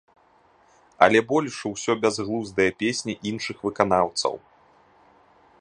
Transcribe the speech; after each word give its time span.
Але 1.07 1.19
больш 1.31 1.55
усё 1.71 1.91
бязглуздыя 2.05 2.75
песні 2.81 3.13
іншых 3.33 3.57
выканаўцаў. 3.69 4.35